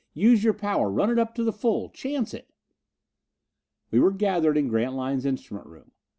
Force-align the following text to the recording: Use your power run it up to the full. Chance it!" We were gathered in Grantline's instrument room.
Use 0.15 0.43
your 0.43 0.55
power 0.55 0.89
run 0.89 1.11
it 1.11 1.19
up 1.19 1.35
to 1.35 1.43
the 1.43 1.53
full. 1.53 1.87
Chance 1.89 2.33
it!" 2.33 2.49
We 3.91 3.99
were 3.99 4.09
gathered 4.09 4.57
in 4.57 4.67
Grantline's 4.67 5.27
instrument 5.27 5.67
room. 5.67 5.91